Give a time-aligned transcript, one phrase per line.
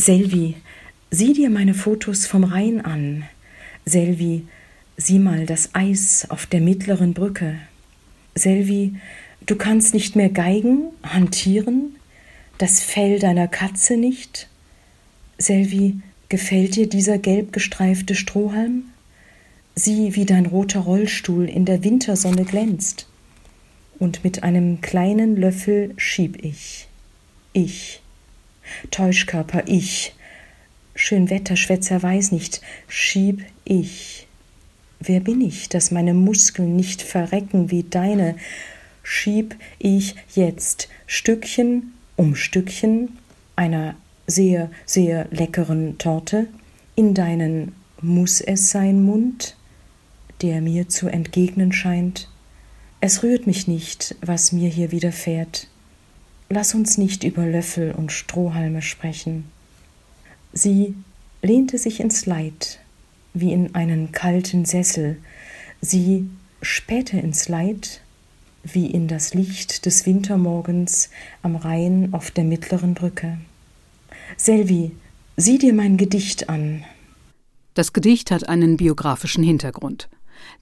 [0.00, 0.54] Selvi,
[1.10, 3.24] sieh dir meine Fotos vom Rhein an.
[3.84, 4.46] Selvi,
[4.96, 7.56] sieh mal das Eis auf der mittleren Brücke.
[8.36, 8.94] Selvi,
[9.44, 11.96] du kannst nicht mehr geigen, hantieren,
[12.58, 14.48] das Fell deiner Katze nicht.
[15.36, 15.96] Selvi,
[16.28, 18.84] gefällt dir dieser gelb gestreifte Strohhalm?
[19.74, 23.08] Sieh, wie dein roter Rollstuhl in der Wintersonne glänzt.
[23.98, 26.86] Und mit einem kleinen Löffel schieb ich.
[27.52, 28.00] Ich.
[28.90, 30.14] Täuschkörper, ich.
[30.94, 34.26] Schönwetterschwätzer weiß nicht, schieb ich.
[35.00, 38.36] Wer bin ich, dass meine Muskeln nicht verrecken wie deine?
[39.02, 43.16] Schieb ich jetzt Stückchen um Stückchen
[43.54, 43.94] einer
[44.26, 46.48] sehr, sehr leckeren Torte
[46.96, 49.56] in deinen Muss es sein Mund,
[50.42, 52.28] der mir zu entgegnen scheint.
[53.00, 55.68] Es rührt mich nicht, was mir hier widerfährt.
[56.50, 59.44] Lass uns nicht über Löffel und Strohhalme sprechen.
[60.52, 60.94] Sie
[61.42, 62.80] lehnte sich ins Leid,
[63.34, 65.18] wie in einen kalten Sessel,
[65.80, 66.28] sie
[66.62, 68.00] spähte ins Leid,
[68.64, 71.10] wie in das Licht des Wintermorgens
[71.42, 73.38] am Rhein auf der mittleren Brücke.
[74.36, 74.92] Selvi,
[75.36, 76.84] sieh dir mein Gedicht an.
[77.74, 80.08] Das Gedicht hat einen biografischen Hintergrund.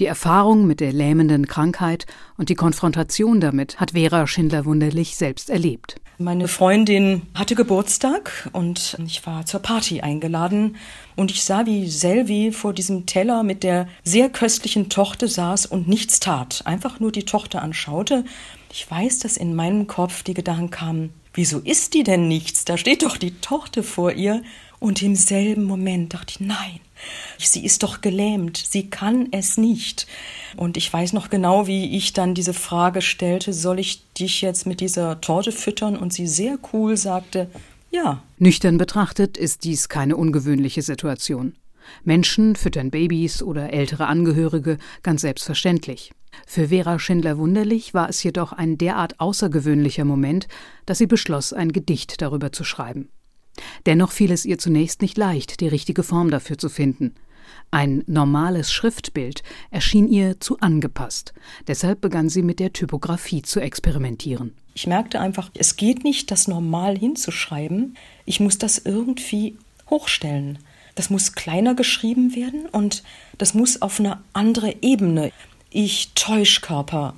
[0.00, 6.00] Die Erfahrung mit der lähmenden Krankheit und die Konfrontation damit hat Vera Schindler-Wunderlich selbst erlebt.
[6.18, 10.76] Meine Freundin hatte Geburtstag und ich war zur Party eingeladen
[11.16, 15.88] und ich sah, wie Selvi vor diesem Teller mit der sehr köstlichen Tochter saß und
[15.88, 18.24] nichts tat, einfach nur die Tochter anschaute.
[18.70, 22.64] Ich weiß, dass in meinem Kopf die Gedanken kamen, wieso isst die denn nichts?
[22.64, 24.42] Da steht doch die Tochter vor ihr.
[24.80, 26.80] Und im selben Moment dachte ich, nein,
[27.38, 30.06] sie ist doch gelähmt, sie kann es nicht.
[30.56, 34.66] Und ich weiß noch genau, wie ich dann diese Frage stellte, soll ich dich jetzt
[34.66, 35.96] mit dieser Torte füttern?
[35.96, 37.48] Und sie sehr cool sagte,
[37.90, 38.22] ja.
[38.38, 41.54] Nüchtern betrachtet ist dies keine ungewöhnliche Situation.
[42.02, 46.12] Menschen füttern Babys oder ältere Angehörige ganz selbstverständlich.
[46.46, 50.48] Für Vera Schindler-Wunderlich war es jedoch ein derart außergewöhnlicher Moment,
[50.86, 53.08] dass sie beschloss, ein Gedicht darüber zu schreiben.
[53.86, 57.14] Dennoch fiel es ihr zunächst nicht leicht, die richtige Form dafür zu finden.
[57.70, 61.34] Ein normales Schriftbild erschien ihr zu angepasst.
[61.66, 64.54] Deshalb begann sie mit der Typografie zu experimentieren.
[64.74, 67.96] Ich merkte einfach, es geht nicht, das normal hinzuschreiben.
[68.26, 69.56] Ich muss das irgendwie
[69.90, 70.58] hochstellen.
[70.94, 73.02] Das muss kleiner geschrieben werden und
[73.38, 75.32] das muss auf eine andere Ebene.
[75.76, 77.14] Ich Täuschkörper,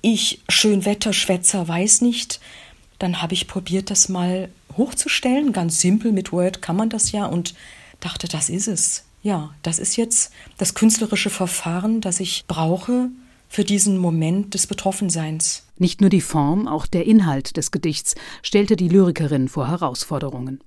[0.00, 2.40] ich Schönwetterschwätzer weiß nicht.
[2.98, 5.52] Dann habe ich probiert, das mal hochzustellen.
[5.52, 7.54] Ganz simpel mit Word kann man das ja und
[8.00, 9.04] dachte, das ist es.
[9.22, 13.10] Ja, das ist jetzt das künstlerische Verfahren, das ich brauche
[13.50, 15.64] für diesen Moment des Betroffenseins.
[15.76, 20.60] Nicht nur die Form, auch der Inhalt des Gedichts stellte die Lyrikerin vor Herausforderungen.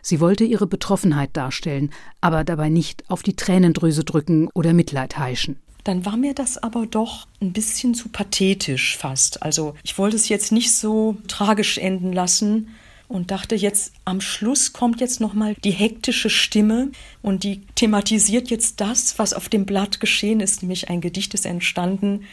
[0.00, 1.90] Sie wollte ihre Betroffenheit darstellen,
[2.22, 6.86] aber dabei nicht auf die Tränendrüse drücken oder Mitleid heischen dann war mir das aber
[6.86, 9.42] doch ein bisschen zu pathetisch fast.
[9.42, 12.68] Also ich wollte es jetzt nicht so tragisch enden lassen
[13.08, 18.50] und dachte jetzt am Schluss kommt jetzt noch mal die hektische Stimme und die thematisiert
[18.50, 22.24] jetzt das, was auf dem Blatt geschehen ist, nämlich ein Gedicht ist entstanden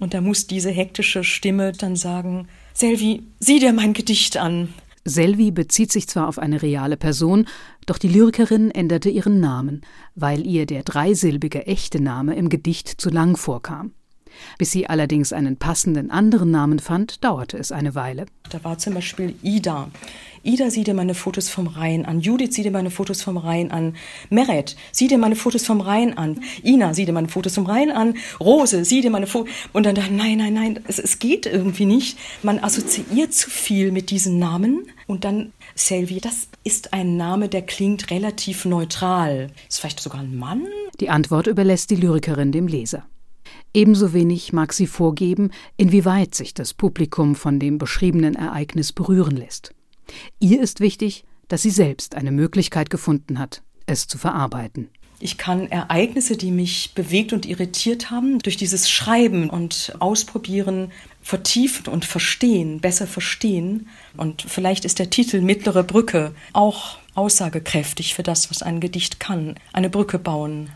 [0.00, 4.74] und da muss diese hektische Stimme dann sagen: Selvi, sieh dir mein Gedicht an.
[5.04, 7.46] Selvi bezieht sich zwar auf eine reale Person,
[7.86, 9.80] doch die Lyrikerin änderte ihren Namen,
[10.14, 13.92] weil ihr der dreisilbige echte Name im Gedicht zu lang vorkam.
[14.58, 18.26] Bis sie allerdings einen passenden anderen Namen fand, dauerte es eine Weile.
[18.50, 19.90] Da war zum Beispiel Ida.
[20.42, 22.20] Ida, sieh dir meine Fotos vom Rhein an.
[22.20, 23.94] Judith, sieh dir meine Fotos vom Rhein an.
[24.30, 26.42] Meret, sieh dir meine Fotos vom Rhein an.
[26.64, 28.14] Ina, sieh dir meine Fotos vom Rhein an.
[28.40, 29.52] Rose, sieh dir meine Fotos.
[29.74, 32.18] Und dann dachte nein, nein, nein, es, es geht irgendwie nicht.
[32.42, 34.86] Man assoziiert zu viel mit diesen Namen.
[35.06, 39.50] Und dann Selvi, das ist ein Name, der klingt relativ neutral.
[39.68, 40.66] Ist vielleicht sogar ein Mann?
[41.00, 43.06] Die Antwort überlässt die Lyrikerin dem Leser.
[43.74, 49.74] Ebenso wenig mag sie vorgeben, inwieweit sich das Publikum von dem beschriebenen Ereignis berühren lässt.
[50.38, 54.88] Ihr ist wichtig, dass sie selbst eine Möglichkeit gefunden hat, es zu verarbeiten.
[55.22, 61.92] Ich kann Ereignisse, die mich bewegt und irritiert haben, durch dieses Schreiben und Ausprobieren vertiefen
[61.92, 63.88] und verstehen, besser verstehen.
[64.16, 69.56] Und vielleicht ist der Titel Mittlere Brücke auch aussagekräftig für das, was ein Gedicht kann.
[69.74, 70.70] Eine Brücke bauen.